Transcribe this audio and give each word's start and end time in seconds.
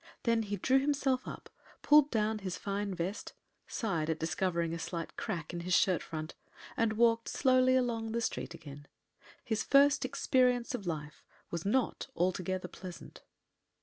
Then 0.23 0.41
he 0.41 0.55
drew 0.55 0.79
himself 0.79 1.27
up, 1.27 1.47
pulled 1.83 2.09
down 2.09 2.39
his 2.39 2.57
fine 2.57 2.91
vest, 2.95 3.33
sighed 3.67 4.09
at 4.09 4.17
discovering 4.17 4.73
a 4.73 4.79
slight 4.79 5.15
crack 5.15 5.53
in 5.53 5.59
his 5.59 5.75
shirt 5.75 6.01
front, 6.01 6.33
and 6.75 6.93
walked 6.93 7.29
slowly 7.29 7.75
along 7.75 8.11
the 8.11 8.21
street 8.21 8.55
again. 8.55 8.87
His 9.45 9.61
first 9.61 10.03
experience 10.03 10.73
of 10.73 10.87
life 10.87 11.23
was 11.51 11.67
not 11.67 12.07
altogether 12.15 12.67
pleasant. 12.67 13.21